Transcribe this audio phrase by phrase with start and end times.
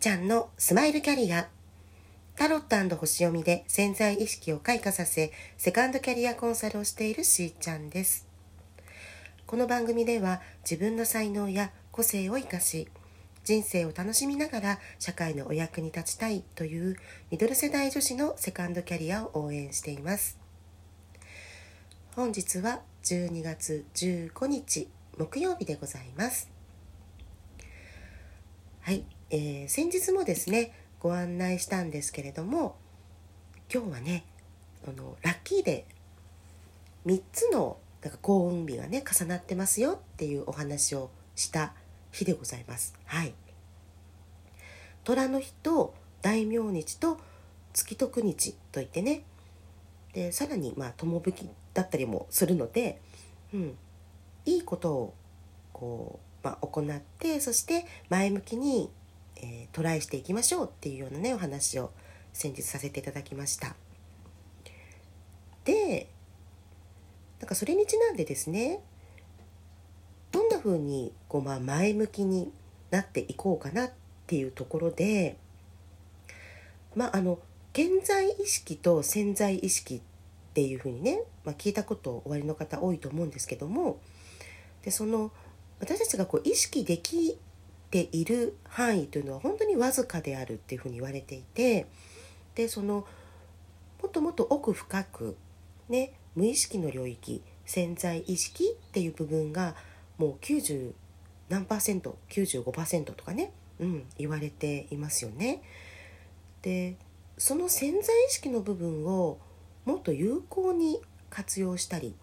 [0.00, 1.46] ちゃんのスマイルキャリア。
[2.34, 8.26] タロット星読みで潜在意識を開花させセカンドキャリアコンサルをしているしーちゃんです。
[9.46, 12.88] この番組では自分の才能や個性を生かし
[13.44, 16.96] 人生を楽しみながら社会のお役に立ちたいという
[17.30, 20.38] ミドル世代女子のセカンドキャリアを応援しています。
[22.16, 26.50] 本日は12月15日木曜日でございます。
[28.80, 32.76] はい、えー、先日もですねご案内したんですけれども
[33.72, 34.24] 今日はね
[34.86, 35.86] あのラッキーで
[37.06, 41.74] 3つのなんか幸運日がね重なってますよっていうお話をした
[42.10, 42.94] 日でございます。
[43.04, 43.32] はい。
[45.04, 47.18] 虎の日と大名日と
[47.72, 49.22] 月徳日といってね
[50.12, 53.00] でさらにまあ友吹きだったりもするので、
[53.54, 53.78] うん、
[54.44, 55.14] いいことを
[55.72, 58.90] こうまあ、行ってそして前向きに、
[59.42, 61.90] えー、トライしていきましょうっていうようなねお話を
[62.32, 63.74] 先日させていただきました。
[65.64, 66.08] で
[67.40, 68.80] なんかそれにちなんでですね
[70.32, 72.52] どんな風にこうまあ前向きに
[72.90, 73.90] なっていこうかなっ
[74.26, 75.36] ていうところで
[76.94, 77.38] まああの
[77.72, 80.00] 現在意識と潜在意識っ
[80.54, 84.00] ていう風にね、まあ、聞いたことおありの方多いと思うんですけども
[84.82, 85.30] でその
[85.78, 87.38] 私たちがこう意識でき
[87.90, 91.86] ている範囲というのは本当にわずかであるっていうふうに言われていて
[92.54, 93.06] でその
[94.02, 95.36] もっともっと奥深く
[95.88, 99.74] ね無意識の領域潜在意識っていう部分が
[100.18, 100.92] もう90
[101.48, 105.62] 何パーセント95%とかね、うん、言われていますよね。
[106.62, 106.96] で
[107.38, 109.38] その潜在意識の部分を
[109.84, 112.14] もっと有効に活用したり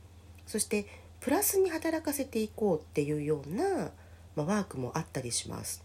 [0.45, 0.86] そして
[1.20, 3.92] プラスに働かせていこうっていうような、
[4.37, 5.83] まあ、ワークもあったりします。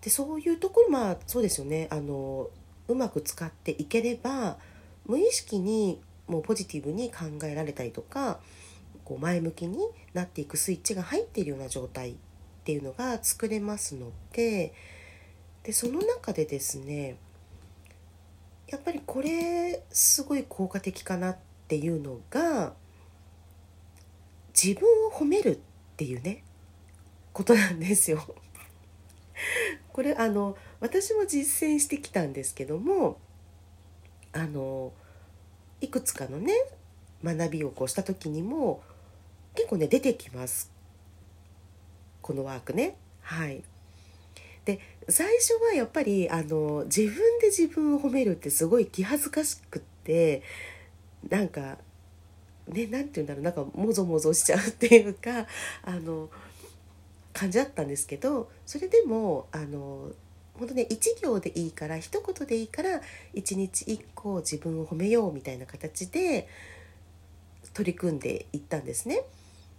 [0.00, 2.48] でそういうところまあそうですよねあの
[2.86, 4.56] うまく使っていければ
[5.04, 8.38] 無意識にもうポジティブに考えられたりとか
[9.04, 9.78] こう前向きに
[10.14, 12.14] なっていくスイッチが入っているような状態っ
[12.64, 14.72] ていうのが作れますので
[15.64, 17.16] でその中でですね
[18.68, 22.74] やっぱりこれすごい効果的かなっていうのが
[24.54, 25.58] 自分を褒めるっ
[25.96, 26.42] ていうね
[27.32, 28.22] ことなんですよ。
[29.92, 33.18] これあの私も実践してきたんですけども
[34.32, 34.92] あの
[35.80, 36.52] いくつかのね
[37.24, 38.82] 学びをこうした時にも
[39.54, 40.70] 結構ね出てきます。
[42.22, 42.96] このワークね。
[43.20, 43.62] はい。
[44.64, 50.42] で最初はやっぱりあの自分で自分を褒めるってすごい気恥ずかしくって
[51.28, 51.78] なんか
[52.68, 55.46] ね何て言うんだろうなんかもぞもぞしちゃうっていうか
[55.82, 56.28] あの
[57.32, 60.10] 感じだったんですけどそれでもあの
[60.58, 63.00] 本当ね1行でいいから一言でいいから
[63.34, 66.48] 1日1個自分を褒めようみたいな形で
[67.74, 69.22] 取り組んでいったんですね。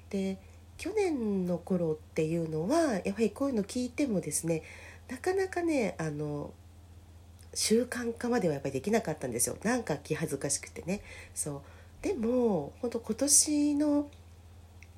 [0.10, 0.38] で
[0.78, 4.62] 去年の頃っていうのはやはりこういうの聞いてもですね
[5.10, 6.54] なかなかねあの
[7.56, 9.58] 習慣化まではやっぱりできなかったんですよ。
[9.64, 11.02] なんか気恥ずかしくてね。
[11.34, 11.62] そう。
[12.02, 14.10] でも本当今年の、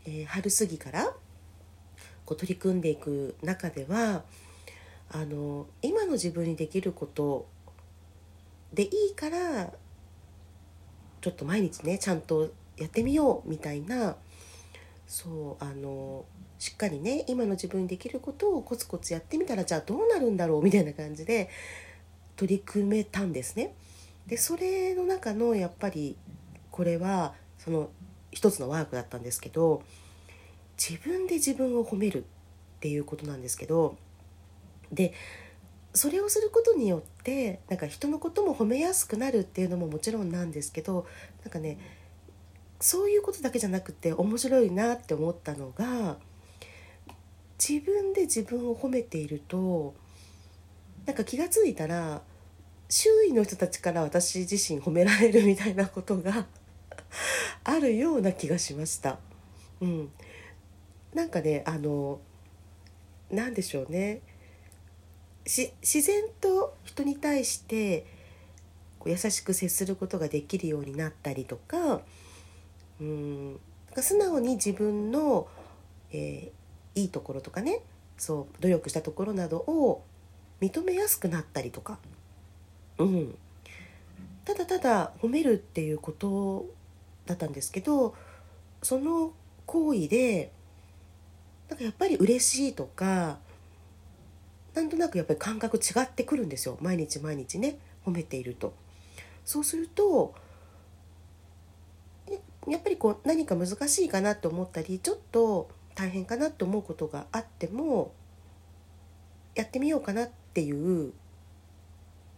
[0.05, 1.05] えー、春過ぎから
[2.25, 4.23] こう取り組んでいく中では
[5.11, 7.47] あの今の自分にできること
[8.73, 9.73] でいいから
[11.21, 14.15] ちょっと毎日ねちゃんとやってみようみたいな
[15.07, 16.25] そうあの
[16.59, 21.49] しっかりね今の自分にできることをコツコツやってみたらじゃあどうなるんだろうみたいな感じで
[22.35, 23.73] 取り組めたんですね。
[24.27, 26.15] でそれの中のやっぱり
[26.71, 27.89] これはその
[28.31, 29.83] 一つのワークだったんですけど
[30.77, 33.97] 自分で自分を褒めるっていうことなんですけど
[34.91, 35.13] で
[35.93, 41.07] それをすることによってなんか人のことも褒めやすくなるっていうのももちろんなんですけど
[41.43, 41.77] なんかね
[42.79, 46.17] そういうことだけじゃなくて面白いなって思ったのが
[47.57, 49.93] 自分で自分を褒めていると
[51.05, 52.21] なんか気が付いたら
[52.87, 56.45] 周囲の人たちから私自身褒められるみたいなことが
[57.63, 59.19] あるような気がしました。
[59.81, 60.11] うん、
[61.13, 62.19] なんかねあの
[63.31, 64.21] 何でしょうね。
[65.45, 68.05] 自然と人に対して
[69.05, 72.01] 優しく接することができるようになったりとか
[72.99, 73.51] うん。
[73.53, 75.47] なんか素直に自分の、
[76.11, 77.81] えー、いいところとかね
[78.17, 80.03] そう努力したところなどを
[80.61, 81.97] 認めやすくなったりとか。
[82.99, 83.35] うん、
[84.43, 86.65] ただただ褒めるっていうこと
[87.29, 88.15] だったんですけど
[88.83, 89.33] その
[89.65, 90.51] 行為で
[91.69, 93.37] なんかやっぱり嬉しいとか
[94.73, 98.73] なんとなくやっぱり感覚違ってくるんですよ毎日毎日ね褒めていると。
[99.45, 100.35] そうすると
[102.67, 108.13] やっぱりこう何か難しいかなと思ったりちょっと大変かなと思うことがあっても
[109.55, 111.13] やってみようかなっていう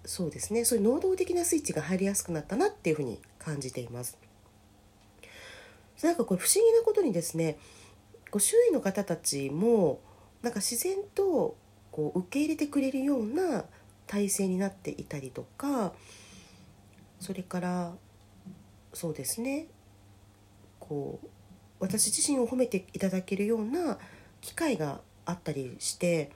[0.06, 4.18] そうですねそういう能動的なスイッチが入りやすくなったなっていうふうに感じています。
[6.04, 7.58] なんかこれ不思議なことにですね
[8.30, 10.00] こう周囲の方たちも
[10.42, 11.56] なんか自然と
[11.92, 13.66] こう受け入れてくれるような
[14.08, 15.94] 体制になっていたりとか
[17.20, 17.94] それから
[18.94, 19.68] そうですね
[20.80, 21.28] こう
[21.80, 23.98] 私自身を褒めていただけるような
[24.42, 26.32] 機会があったりして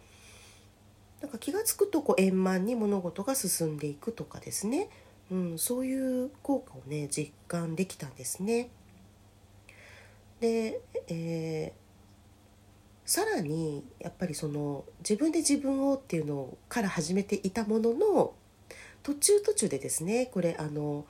[1.21, 4.89] なんか気が付くとこう円満に物事が進んでいくとかですね、
[5.31, 8.69] うん、そういう効果をね実感できたんですね。
[10.39, 11.85] で、えー
[13.05, 18.33] さらにやっぱりその自分で自分をっていうのから始めていたものの
[19.03, 21.05] 途中途中でですねこれあの、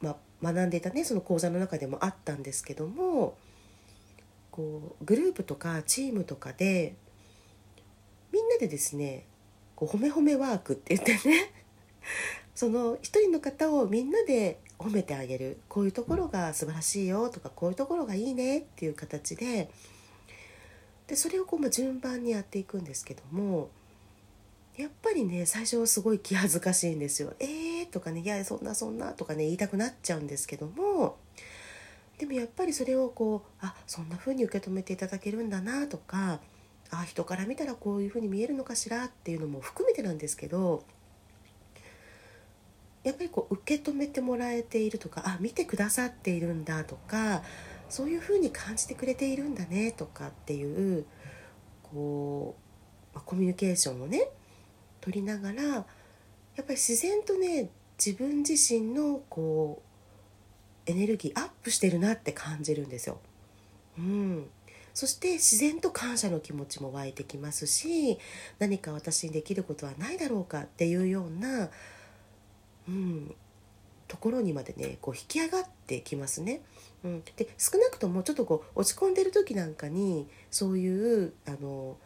[0.00, 3.38] ま、学んでいたねその講座の中でもあったんですけども
[4.50, 6.96] こうグループとかチームとかで
[8.32, 9.26] みんなでですね
[9.76, 11.52] こう褒め褒めワークって言ってね
[12.56, 19.70] その一人の方をみんなで褒めてあげるこういうところが素晴らしいよとかこういうところがいいねっていう形で
[21.06, 23.70] でそれをこうま順番にやっていくんですけども
[24.76, 27.34] やっぱりね最初はすごい気恥ずかしいんですよ。
[27.38, 31.16] えーとかね「いやそんなそんな」とかね言いたくなっちゃうんですけども
[32.18, 36.40] でもやっぱりそれをこうあそんな風に受け止めていただけるんだなとか
[36.90, 40.84] あ人から見たらこういう風に見えるのかしらっていうのも含めてなんですけど
[43.04, 47.42] やっぱりこう受け止めてもらえているとかあ見てくださっているんだとか
[47.88, 51.04] そういう風に感じてくれているんだねとかっていう
[51.82, 52.56] こ
[53.12, 54.28] う、まあ、コミュニケーションをね
[55.00, 57.70] 取りながらやっぱり自然とね
[58.04, 59.82] 自分自身のこ
[60.86, 63.18] うエネルギーアップしてるなって感じるんですよ。
[63.98, 64.46] うん、
[64.94, 68.18] そして自然と感謝の気持ちも湧いてきますし
[68.58, 71.70] 何か私にできることはないだろうかっていうような、
[72.88, 73.34] うん、
[74.08, 76.62] ところにまでねこう引き上がってきますね。
[77.04, 81.96] うん、で少なくともちょっとこう落ち込んでる時なんかにそういうあの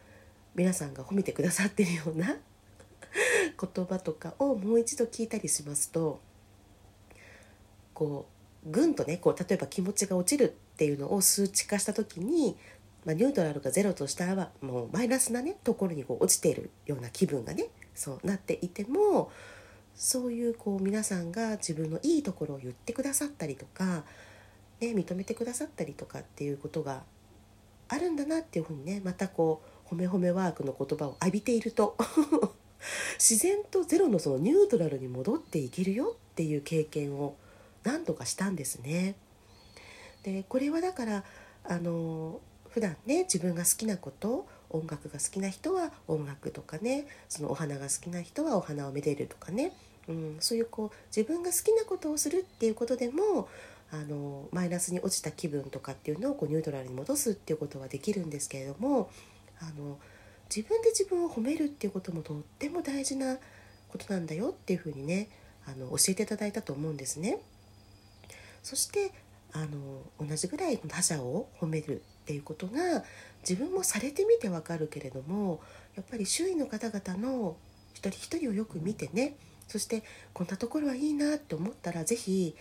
[0.54, 2.36] 皆さんが褒めてくださってるような
[3.74, 6.20] 言葉とかをもう一度聞いたりしますと
[7.92, 8.26] こ
[8.66, 12.56] うぐんとねこう例えば気持ちが落ちるっていうのを数値化した時に、
[13.04, 19.30] まあ、ニュートラルがゼロとしたらもうマイナスなねところにこう落ちているような気分がねそうなっていても
[19.96, 24.04] そういうこう皆さんが自分のいいところを言ってくださったりとか、
[24.80, 27.02] ね、認めてくださったりとかっていうことが
[27.88, 31.96] あるんだなっていうふうにねまたこう褒め褒めワークの言葉を浴びていると
[33.18, 37.36] 自然とゼロのそのニュートラルに戻っていけるよっていう経験を
[37.82, 39.14] 何度かしたんですね。
[40.24, 41.24] でこれはだから
[41.64, 44.46] あの普段ね自分が好きなこと
[44.76, 49.72] 音楽が好きな人は音楽とかねそのお花が好きな人はお花をめでるとかね、
[50.08, 53.48] うん、そういうこう自分が好きなことをするっていうことでも
[53.92, 59.10] あのマイナスに落ちた気分とかっていうのをこうニュートラルに戻すっていうことはできるんですけれども
[59.60, 59.98] あの
[60.54, 63.36] 自分で自分を褒めるっていうこともとっても大事な
[63.88, 65.28] ことなんだよっていうふうにね
[65.66, 67.40] あの教えていただいたと思うんですね。
[68.62, 69.12] そして
[69.52, 73.04] あの同じぐらい他者を褒めるっていうことが
[73.48, 75.60] 自分もされてみてわかるけれども
[75.94, 77.56] やっぱり周囲の方々の
[77.94, 79.36] 一人一人をよく見てね
[79.68, 80.02] そして
[80.32, 82.56] こんなところはいいなって思ったら是非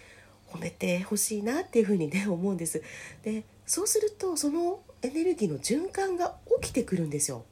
[0.52, 2.84] 褒めてほしいなっていうふうにね 思うんです。
[3.24, 7.44] でそうするとそのエネルギーの循環が起きてくるんですよ。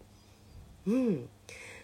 [0.86, 1.30] うん、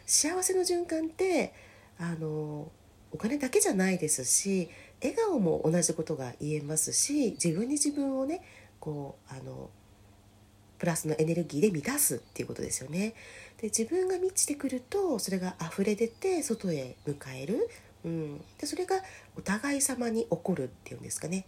[0.05, 1.53] 幸せの循環って
[1.98, 2.71] あの
[3.12, 4.69] お金だけじゃないですし
[5.01, 8.43] 笑顔も同じことが言えますし自分に自分をね
[8.79, 9.71] こうあの
[10.79, 13.13] プラスのエネルギーで満たすっていうことですよね。
[13.62, 17.69] で自分が満ちてくるとそれが溢れ出て外へ迎える、
[18.05, 18.95] うん、でそれが
[19.38, 21.45] お互い様に起こるっていうんですかね。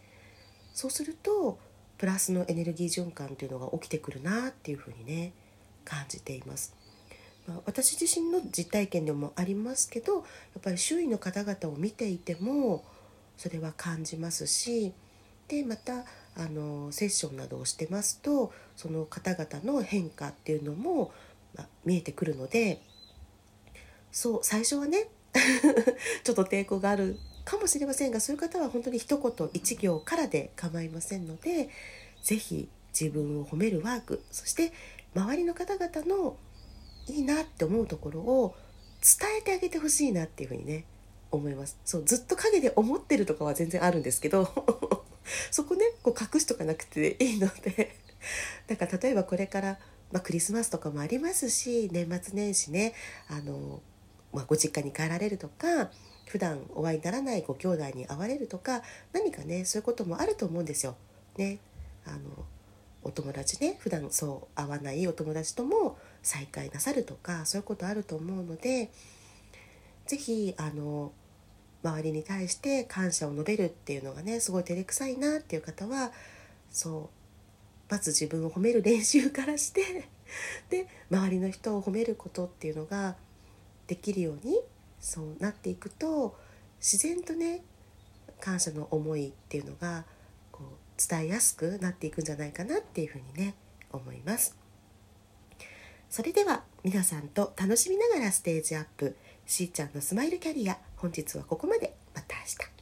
[0.73, 1.57] そうすると
[1.97, 5.33] プラスのエネルギー循環っていうのが起きてくるなっていうふうにね
[5.85, 6.75] 感じています。
[7.47, 10.23] まあ、私自身の実体験でもありますけどやっ
[10.61, 12.83] ぱり周囲の方々を見ていても
[13.38, 14.93] それは感じますし
[15.47, 21.11] でまたあのセッションなどをしてますとその方々の変化っていうのも、
[21.55, 22.81] ま、見えてくるので
[24.11, 25.07] そう最初はね
[26.23, 31.69] ちょっと抵抗があるかもしれませんがそういう方は本当に一言一行からで構いませんので
[32.23, 34.71] 是非自分を褒めるワークそして
[35.15, 36.38] 周りの方々の
[37.07, 38.55] いいなって思うところを
[39.01, 40.85] 伝えてあげてほしいなっていうふうにね
[41.31, 41.77] 思います。
[41.85, 45.00] そうずっと陰で思ってるとかは全然あるんですけど
[45.51, 47.95] そこねこう隠しとかなくていいので
[48.67, 49.79] だか例えばこれから、
[50.11, 52.93] まあ、クリスマスとかもありますし年末年始ね
[53.27, 53.81] あの、
[54.31, 55.91] まあ、ご実家に帰られるとか
[56.27, 60.95] 普段お会いにならないご兄弟に会われるとか何かねそういうこともあると思うんですよ。
[61.37, 61.59] ね、
[62.05, 62.45] あの
[63.03, 68.91] お友達ね普段そう会わないお友達とも再会なさるとかそういうことあると思うので
[70.05, 71.11] 是非あの
[71.83, 76.11] 周りに対して感謝を述べるっていうのがねすごい照れくさいなっていう方は
[76.69, 77.09] そ
[77.89, 80.09] うまず自分を褒める練習からして
[80.69, 83.15] で周りの人を褒めることっていうのが
[83.88, 84.61] できるように
[85.00, 86.38] そうなっていくと
[86.79, 87.63] 自然とね
[88.39, 90.05] 感謝の思いっていうのが
[90.51, 93.55] こう伝えやすくなっていくんじゃないかなっていうふうにね
[93.91, 94.55] 思います。
[96.09, 101.93] それでは皆さんと楽しみながらステージアップしーちゃんのスマイルキャリア本日はここまで。
[102.13, 102.80] また明日。